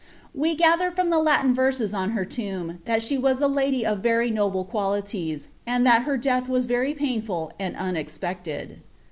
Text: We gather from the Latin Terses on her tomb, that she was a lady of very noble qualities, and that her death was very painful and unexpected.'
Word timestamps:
We 0.33 0.55
gather 0.55 0.89
from 0.89 1.11
the 1.11 1.19
Latin 1.19 1.53
Terses 1.55 1.93
on 1.93 2.09
her 2.17 2.25
tomb, 2.25 2.79
that 2.85 3.03
she 3.03 3.19
was 3.19 3.39
a 3.39 3.47
lady 3.47 3.85
of 3.85 3.99
very 3.99 4.31
noble 4.31 4.65
qualities, 4.65 5.47
and 5.63 5.85
that 5.85 6.05
her 6.05 6.17
death 6.17 6.49
was 6.49 6.65
very 6.65 6.95
painful 6.95 7.51
and 7.59 7.75
unexpected.' 7.75 8.81